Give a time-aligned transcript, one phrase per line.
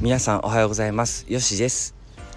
[0.00, 1.26] 皆さんおはようございます。
[1.28, 1.94] よしです、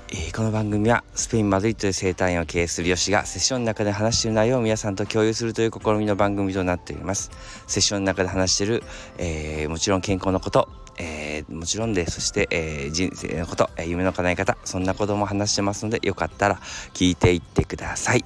[0.10, 7.32] えー、この番組はスペインマドリッドで生態院を経営するよしがセッションの中で話している内容を皆さんと共有するという試みの番組となっております。
[7.68, 8.84] セッションの中で話している、
[9.18, 10.68] えー、もちろん健康のこと
[11.00, 16.58] えー、もちろんでそして、えー、人生のこと、えー、夢の叶え方そんなことも話してますのでよかったら
[16.94, 18.26] 聞いていってください。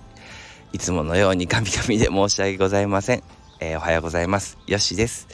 [0.73, 3.23] いつものようにカミカミで申し訳ございません、
[3.59, 4.57] えおはようございます。
[4.65, 5.27] よしです、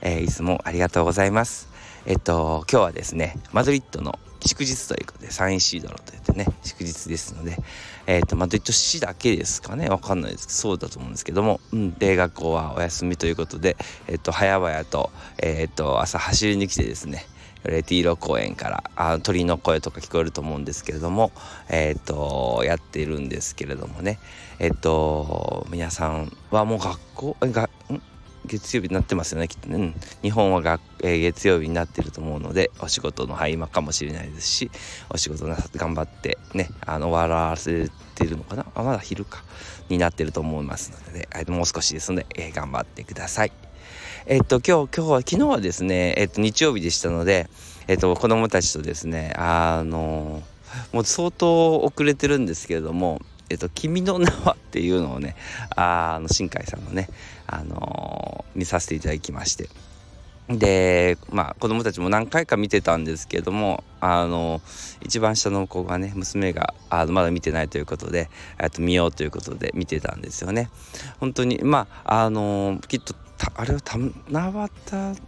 [0.00, 1.77] えいつもありがとうございます。
[2.08, 7.58] えっと今日はですねマドリッドの祝日ということでサインシードロといってね祝日ですので
[8.06, 13.76] えっとマドリッド市だけですかねわかんないですけどそうだと思うんですけどもうんで学校はお休みということで
[14.06, 17.26] えっと早々とえっと朝走りに来てですね
[17.64, 21.30] レティーロ公園からあ鳥の声とか聞こえると思うんですけれども
[21.68, 24.18] えっ、とやってるんですけれどもね
[24.60, 28.00] えっ、と皆さんはもう学校がん？
[28.48, 34.70] 月曜日になってますよねきっとね、うん、日本はが、えー、月曜日になってると思うのでお仕事の合間かもしれないですし
[35.10, 38.66] お仕事なさって頑張ってねあの終わらせてるのかな？
[38.74, 39.44] あまだ昼か
[39.88, 43.52] になってると思いますので、ね、もう少しですので、えー、頑張ってください。
[44.26, 47.48] えっと今日今日は昨日はですね、えっと、日曜日でしたので、
[47.86, 50.42] えっと、子供たちとですねあの
[50.92, 55.36] もう相当遅れてるんですけれどもえっと、君の名はっていうのをね、
[55.74, 57.08] あの、新海さんのね、
[57.46, 59.68] あのー、見させていただきまして。
[60.48, 64.62] で、まあ、子供たちも何回か見てたんですけども、あの、
[65.02, 70.70] 一番下の子がね、娘が、あまだ見てないということで、えと見ようということで見てたんですよね。
[71.20, 73.14] 本当に、まあ、あのきっと、
[73.56, 73.80] あれは
[74.30, 74.68] 七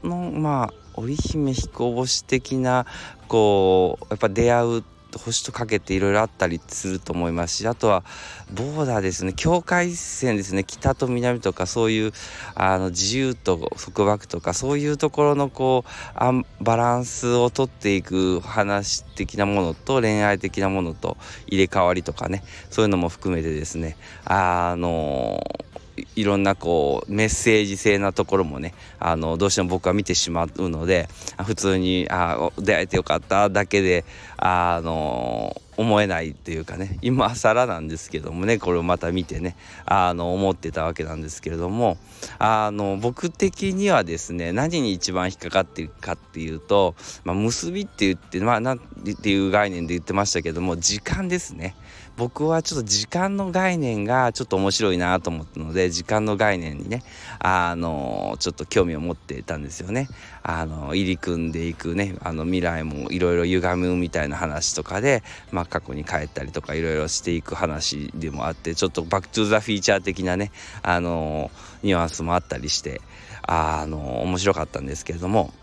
[0.03, 2.87] 夕の、まあ、織姫彦星的な、
[3.29, 4.85] こう、やっぱ出会う
[5.19, 8.05] 星とかけていろいろあったりすると思いますしあとは
[8.53, 12.12] ボーダーですね境界線ですね北と南とかそういう
[12.55, 25.40] あの自由と束縛とかそういうところのこうあバランスをとっていく話的なものと恋愛的なものと入れ替わりとかねそういうのも含めてですねあの
[26.16, 31.08] いろんなこうメッセージ性なところもねあのどうしても僕は見てしまうので
[31.44, 34.05] 普通にあ出会えてよかっただけで
[34.36, 39.56] あの思えないっていうかね今更なんですけどもねこれをまた見てね
[39.86, 41.96] あの思ってたわけなんですけれども
[42.38, 46.94] あの僕的にはですね何に一番引っかかってるかっていうと、
[47.24, 51.74] まあ、結びって言ってまあなんていう概念で言ってましたけども時間ですね。
[52.20, 57.03] 僕はちょっと時間の概念がちょっと面白いなと思ったので時間の概念にね
[57.39, 60.07] あのちょっと興味を持ってたんですよね。
[60.42, 71.51] あの入り組んでいくねあの未来もいろいろ歪むみたいな話とかで、まあ、過去に帰ったりとかいろいろしていく話でもあってちょっとバック・トゥ・ザ・フィーチャー的なねあの
[71.83, 73.01] ニュアンスもあったりして
[73.42, 75.55] あの面白かったんですけれども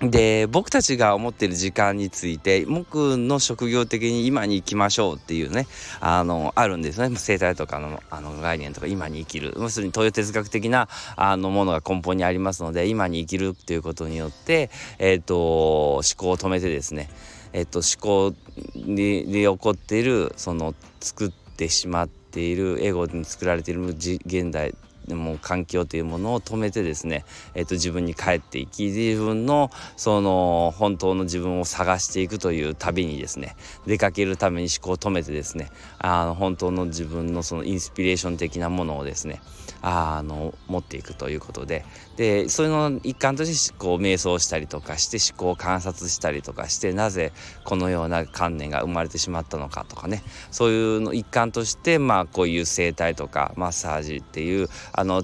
[0.00, 5.66] で僕たちが思ってる時間について僕の職業的に今に生きましょうっていうね
[6.00, 7.16] あのあるんですね。
[7.16, 9.54] 生態とかのあの概念とか今に生きる。
[9.56, 17.08] 要するに東洋哲学的なあのものが根本にありますので今に生きるっていうことによって、えーと、思考を止めてですね、
[17.54, 18.36] えーと、思考
[18.74, 24.74] にに起こっているその作ってしまっているエゴに作られている現代
[25.14, 27.24] もう環境というものを止めてですね、
[27.54, 33.56] えーと、自分に帰っていき自分のその本当の自分を探していくという旅にですね
[33.86, 39.40] 出かけるために思考を止めてですねあの本当の自分のそのインスピレーション的なものをですね
[39.82, 41.84] あの持っていくということで
[42.16, 47.32] でそれの一環としてこう瞑想したりとかして思考を観察したりとかしてなぜ
[47.64, 55.22] このような観念が生まれてしまったのかとかねそういうの一環としてまあこういう整体とかマッサージっていうあの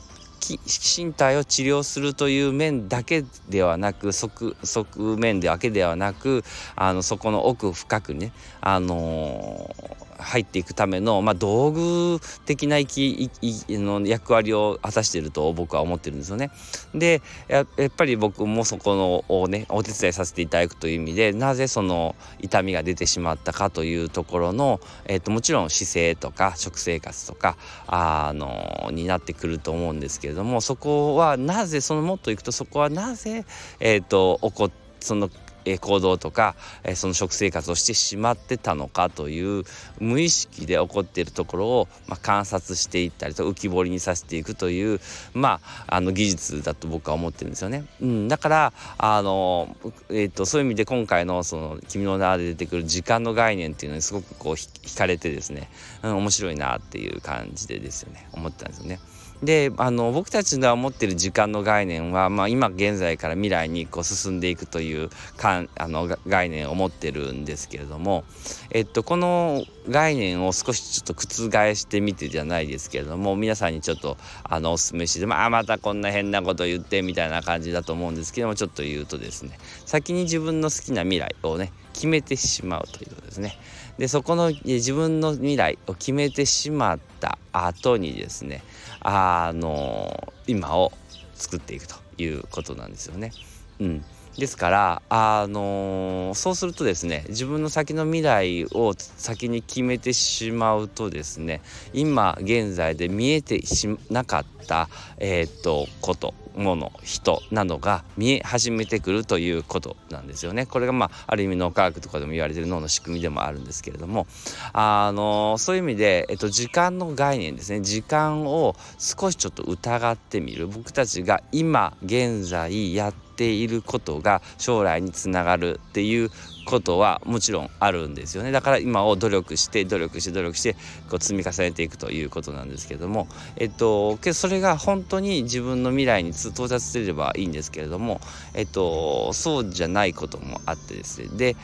[0.97, 6.43] 身体を治療するという面だけではなく側側面だけではなく
[6.75, 13.31] あのそこの奥深くねあのー入っていくための、まあ、道具的な生き
[13.71, 16.51] の役割を果たしていると僕は思ってるんですよね。
[16.95, 17.67] でやっ
[17.97, 33.45] ぱり僕もそこのをねお手伝いさせていただくという意味でなぜその痛みが出てしまったかというところの、えーと、もちろん姿勢とか食生活とかあのになってくると思うんですけれどもそこはなぜそのもっといくとそこはなぜ、
[33.81, 34.71] えーと、と起こ
[35.01, 35.29] その
[35.65, 36.55] え行動とか、
[36.85, 39.65] えその食生活をしてしまってたのかという
[39.99, 45.01] 無意識で起こっているところを、まあ、観察していったりと浮き彫りにさせていくという、
[45.35, 47.85] まあ、あの技術だと僕は思ってるんですよね。
[48.01, 49.77] うん、だからあの、
[50.11, 55.71] えーと、そういう意味で今回の「その君の名」で出てくる時間の概念っていうのにすごくこう惹かれてですね、
[56.03, 59.01] うん、面白いなっていう感じでですよね思ったんですよね。
[59.43, 68.25] であの僕たちが持ってる時間の概念は、まあ、今現在から未来にこう進んでいくというかんあの概念を持ってるんですけれども、
[68.71, 83.59] えっと、この概念を少しちょっと覆してみてじゃないですけれども皆さんにちょっとあのお勧めしてまあまたこんな変なこと言ってみたいな感じだと思うんですけどもちょっと言うとですね先に自分の好きな未来をね決めてしまうということですね。
[83.99, 88.63] でそこの自分の未来を決めてしまった後にですね
[89.01, 90.93] あの今を
[91.35, 93.33] 作っていくということなんですよね。
[93.81, 94.05] うん、
[94.39, 101.61] ですからあのそうするとですね自分の先の未来を先に決めてしまうとですね
[101.93, 104.89] 今現在で見えてしなかった
[105.19, 110.67] えー、っとこともの人などが見え始めてくるということなんですよね。
[110.67, 114.27] これがまあある意味脳科学とかでも言われてる脳の仕組みでもあるんですけれども。
[114.73, 117.81] あのそういう意味で、えっと、時間の概念ですね。
[117.81, 120.67] 時間を少しちょっと疑ってみる。
[120.67, 126.31] 僕たちが今現在やってていることが将来につながるっていう
[126.65, 128.53] ことはもちろんあるんですよね。
[128.53, 130.75] だから今を努力して努力して努力して
[131.11, 133.29] こう積み重ねていくということなんですけども。
[133.57, 138.21] えっとけそれが本当に自分の未来に到達すればいいんですけれども。
[138.55, 141.29] えっとそうじゃないこともあってですね。
[141.37, 141.57] で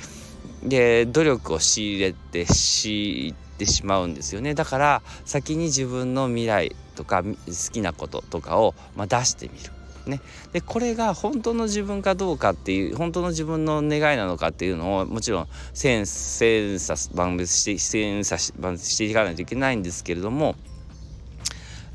[0.63, 4.55] で努力を強いれてしってしまうんですよね。
[4.55, 7.35] だから先に自分の未来とか好
[7.73, 9.78] きなこととかを、まあ、出してみる。
[10.09, 10.21] ね、
[10.53, 20.57] でこれが本当の自分かどうかっていう本当の自分の願いなのかっていうのをもちろん千差万別して千差万別していかないといけないんですけれども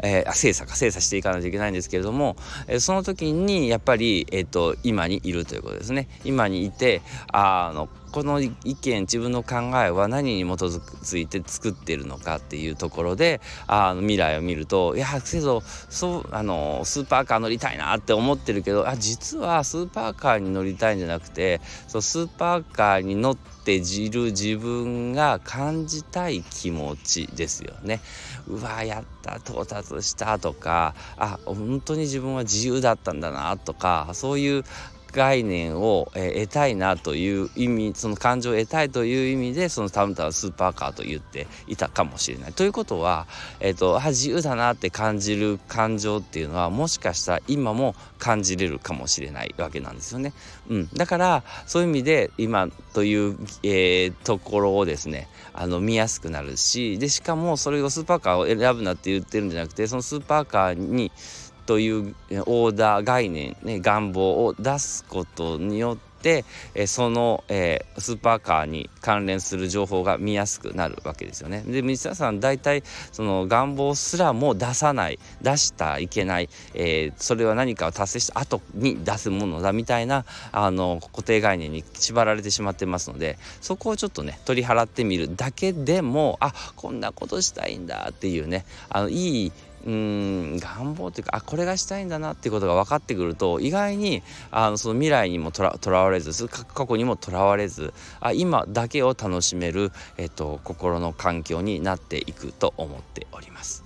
[0.04, 2.36] えー、精査か精査していかないといけないんですけれども、
[2.68, 7.02] えー、その時にやっぱり、えーと、今にいるということですね今にいて
[7.32, 28.00] あのこの意見自分の考えは何に基づいて作ってるのかっていうところであの未来を見るといやけどそうあのスーパーカー乗りたいなって思ってるけどあ実はスーパーカーに乗りたいんじゃなくてそうスーパーカーに乗ってじる自分が感じたい気持ちですよね。
[28.48, 34.64] うわやった到達したとかあ本当に自分は自由だったんだなとかそういう
[35.14, 42.54] 概念を、得たいなという意味その感情を得たいという意味でそのたまたまスーパーカーと言っていたかもしれない。
[42.54, 43.28] ということは、
[43.60, 50.34] えーと、自由だなって感じる感情っていうのはもしかしたら今も感じれるかもしれないわけなんですよね。
[50.70, 61.12] うん、だからそういう意味で今という、えー、ところをですねあの見やすくなるしでしかもそれをスーパーカーを選ぶなって言ってるんじゃなくてそのスーパーカーに
[61.66, 62.16] という
[62.46, 71.64] オーダー概念、ね、願望を出すことによって、えその、え、スーパーカーに関連する情報が見やすくなるわけですよね。
[71.68, 89.52] で皆さん大体その願望すらも出さない出したいけない、えー、それは何かを達成した後に出すものだみたいなあの固定概念に縛られてしまってますのでそこをちょっとね取り払ってみるだけでもあこんなことしたいんだっていうねあのいい
[89.86, 103.84] うん願望というかあこれがしたいんだなっていうことが分かってくると意外にあのその未来にもとらわれず過去にもとらわれずあ今だけを楽しめる、えっと、心の環境になっていくと思っております。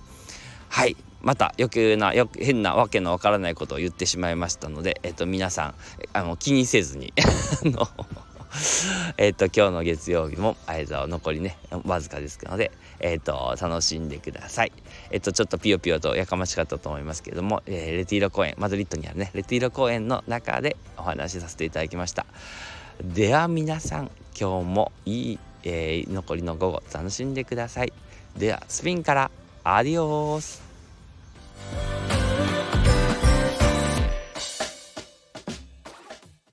[0.68, 5.74] はいまた余計なよ変なわけのわからないことを言ってしまいましたので、えっと、皆さん
[6.12, 7.12] あの気にせずに
[9.18, 14.72] えっと今日の月曜日も相沢残りねわずかですのでえっと楽しんでください。
[15.10, 22.26] えっとちょっとピヨピヨとやかましかったと思いますけれども、えー、レティーロ公園マドリッドにあるねレティーロ公園の中でお話しさせていただきました。
[23.02, 27.92] では皆さん今日もいい、えー、残りの午後楽しんでください。
[28.36, 29.30] ではスピンから
[29.64, 30.67] アディオース。